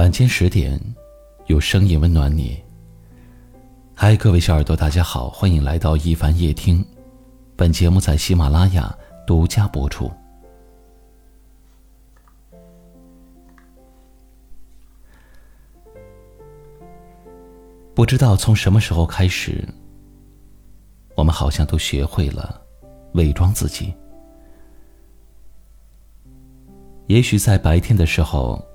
[0.00, 0.80] 晚间十点，
[1.48, 2.58] 有声音温暖你。
[3.94, 6.82] 嗨，各位小耳朵，大家好，欢迎来到一凡夜听。
[7.54, 8.96] 本节目在喜马拉雅
[9.26, 10.10] 独家播出。
[17.94, 19.62] 不知道从什么时候开始，
[21.14, 22.58] 我们好像都学会了
[23.12, 23.92] 伪装自己。
[27.08, 28.66] 也许在白天的时候，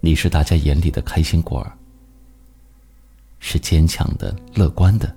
[0.00, 1.72] 你是大家眼里的开心果儿，
[3.40, 5.08] 是坚强的、乐观的；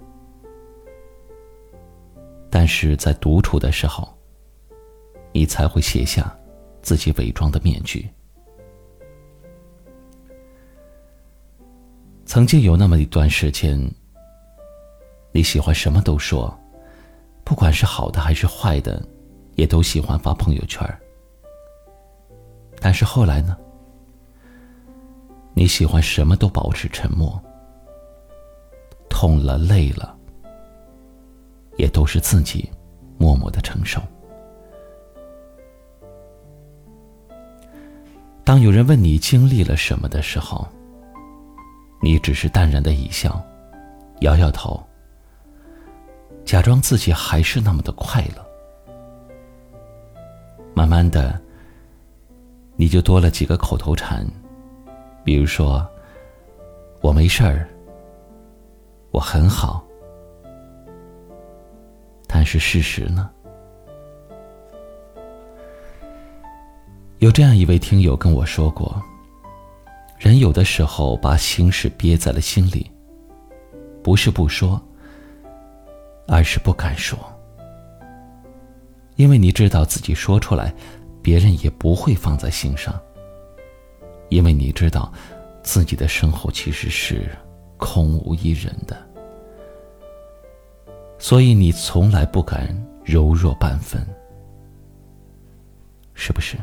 [2.50, 4.08] 但是在独处的时候，
[5.32, 6.36] 你才会卸下
[6.82, 8.10] 自己伪装的面具。
[12.26, 13.80] 曾经有那么一段时间，
[15.32, 16.58] 你喜欢什么都说，
[17.44, 19.04] 不管是好的还是坏的，
[19.56, 20.84] 也都喜欢发朋友圈。
[22.80, 23.58] 但是后来呢？
[25.60, 27.38] 你喜欢什么都保持沉默，
[29.10, 30.16] 痛了累了，
[31.76, 32.72] 也都是自己
[33.18, 34.02] 默默的承受。
[38.46, 40.66] 当有人问你经历了什么的时候，
[42.02, 43.46] 你只是淡然的一笑，
[44.22, 44.82] 摇摇头，
[46.46, 48.46] 假装自己还是那么的快乐。
[50.74, 51.38] 慢慢的。
[52.78, 54.26] 你就多了几个口头禅，
[55.30, 55.88] 比如说
[57.02, 57.70] “我没事儿
[59.14, 59.86] ”，“我很好”，
[62.26, 63.30] 但是事实呢？
[67.20, 69.00] 有这样一位听友跟我说过
[70.18, 72.90] ：“人有的时候把心事憋在了心里，
[74.02, 74.82] 不是不说，
[76.28, 77.16] 而是不敢说，
[79.16, 80.74] 因为你知道自己说出来。”
[81.22, 82.98] 别人也不会放在心上，
[84.30, 85.12] 因为你知道，
[85.64, 87.28] 自己的身后其实是
[87.78, 88.96] 空无一人的，
[91.18, 94.06] 所以你从来不敢柔弱半分，
[96.14, 96.58] 是不是？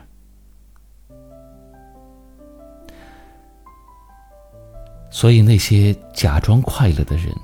[5.11, 7.35] 所以那些假装快乐的人，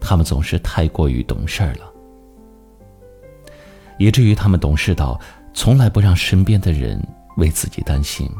[0.00, 1.92] 他们总是太过于懂事了，
[3.98, 5.20] 以至于他们懂事到。
[5.54, 7.04] 从来不让身边的人
[7.36, 8.30] 为自己担心。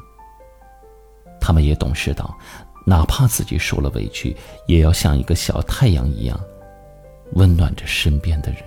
[1.48, 2.36] 他们也懂事到，
[2.84, 4.36] 哪怕自己受了委屈，
[4.66, 6.38] 也要像一个小太阳一样，
[7.36, 8.62] 温暖着身边的人。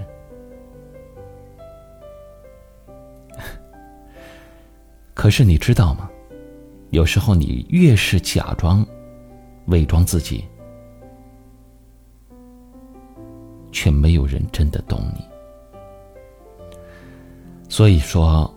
[5.14, 6.10] 可是你知道吗？
[6.90, 8.84] 有时候你越是假装、
[9.68, 10.44] 伪装自己，
[13.72, 15.24] 却没有人真的懂你。
[17.70, 18.52] 所以说，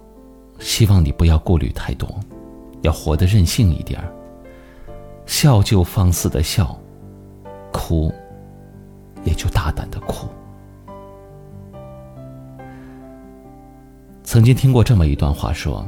[0.61, 2.09] 希望你不要顾虑太多，
[2.85, 4.01] 要活得任性一点。
[5.27, 6.79] 笑就放肆的笑，
[7.73, 8.13] 哭
[9.25, 10.29] 也就大胆的哭。
[14.23, 15.87] 曾经听过这么一段话，说：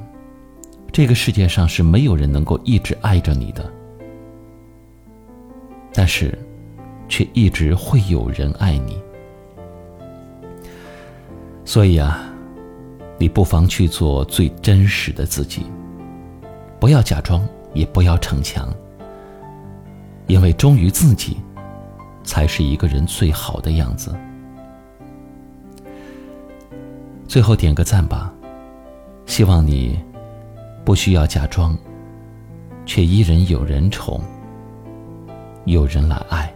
[0.90, 3.70] 这个世界上是没有人能够一直爱着你的，
[5.92, 6.36] 但是，
[7.08, 8.98] 却一直会有人爱你。
[11.64, 12.22] 所以啊。
[13.18, 15.64] 你不妨去做最真实的自己，
[16.78, 18.72] 不要假装，也不要逞强，
[20.26, 21.36] 因为忠于自己，
[22.22, 24.14] 才是一个人最好的样子。
[27.26, 28.32] 最后点个赞吧，
[29.26, 29.98] 希望你
[30.84, 31.76] 不需要假装，
[32.84, 34.20] 却依然有人宠，
[35.64, 36.52] 有人来爱。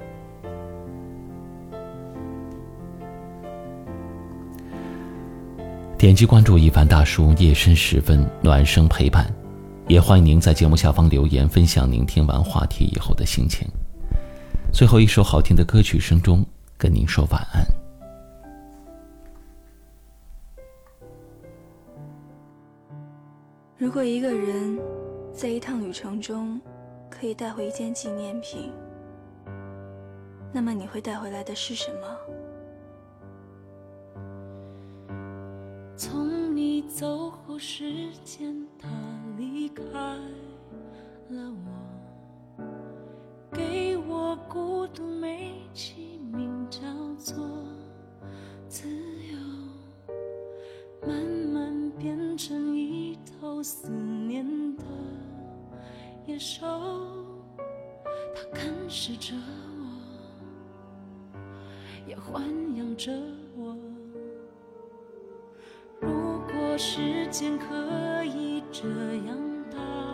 [5.99, 9.31] 点击关注一凡大叔，夜深时分暖声陪伴，
[9.91, 13.67] 也欢迎您在节目下方留言分享您听完话题以后的心情。
[14.73, 16.47] 最后一首好听的歌曲声中，
[16.79, 17.67] 跟您说晚安。
[23.77, 24.79] 如果一个人
[25.35, 26.61] 在一趟旅程中
[27.11, 28.71] 可以带回一件纪念品，
[30.53, 32.17] 那么你会带回来的是什么？
[35.97, 37.93] 从你走后，时
[38.25, 38.89] 间它
[39.61, 39.83] 离开
[41.29, 41.53] 了
[42.57, 42.65] 我，
[43.53, 46.81] 给我孤独美其名叫
[47.19, 47.47] 做
[48.67, 48.89] 自
[49.31, 49.37] 由，
[51.07, 54.43] 慢慢变成一头思念
[54.79, 54.83] 的
[56.25, 56.67] 野兽，
[58.35, 59.35] 它啃食着
[61.35, 61.39] 我，
[62.09, 62.41] 也豢
[62.79, 63.13] 养着
[63.55, 63.77] 我。
[66.01, 66.09] 如
[66.47, 68.89] 果时间可以这
[69.27, 69.50] 样
[69.81, 70.10] time.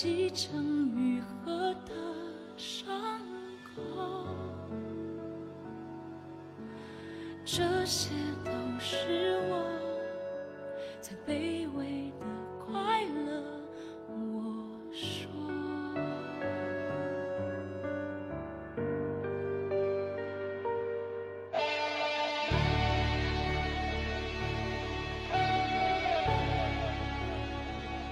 [0.00, 0.58] 几场
[0.96, 1.92] 愈合的
[2.56, 2.90] 伤
[3.76, 4.26] 口，
[7.44, 8.08] 这些
[8.42, 9.62] 都是我
[11.02, 12.24] 最卑微的
[12.64, 13.60] 快乐。
[14.08, 14.16] 我
[14.90, 15.28] 说。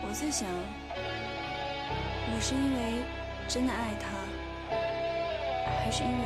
[0.02, 0.46] 我在想，
[2.38, 3.02] 我是因为
[3.48, 4.14] 真的爱他，
[5.82, 6.24] 还是因为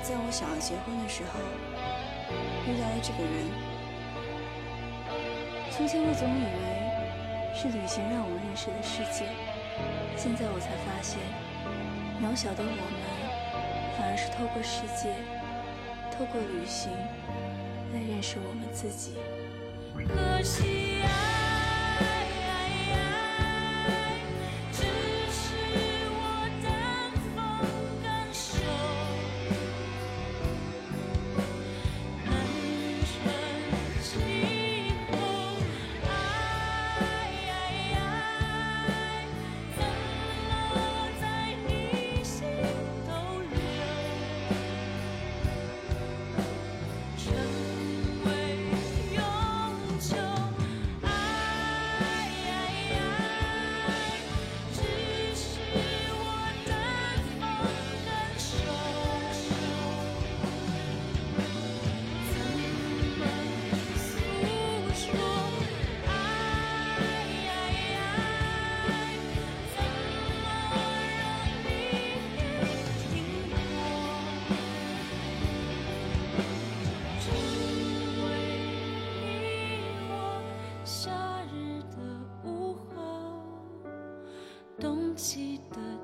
[0.00, 1.40] 在我想要结婚的时候
[2.64, 3.50] 遇到了这个人？
[5.72, 9.26] 从前我总以为是旅行让我认识了世界，
[10.16, 11.18] 现在我才发现，
[12.22, 12.78] 渺小的我们
[13.98, 15.10] 反而是透过世界，
[16.16, 16.92] 透过旅行
[17.92, 19.16] 来认识我们自己。
[20.06, 21.35] 可惜爱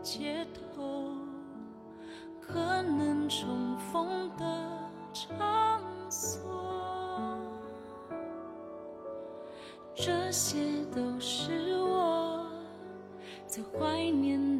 [0.02, 0.44] 街
[0.74, 1.12] 头，
[2.40, 4.44] 可能重逢的
[5.12, 6.40] 场所，
[9.94, 12.44] 这些都是我
[13.46, 14.51] 最怀念的。